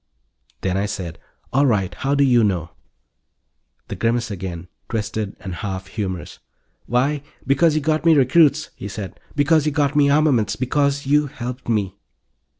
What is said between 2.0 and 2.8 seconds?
do you know?"